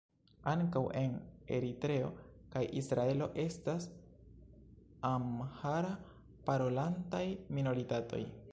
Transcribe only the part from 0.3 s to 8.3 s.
Ankaŭ en Eritreo kaj Israelo estas amhara-parolantaj minoritatoj.